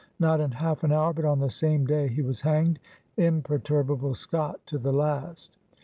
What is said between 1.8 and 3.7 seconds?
day he was hanged, imper*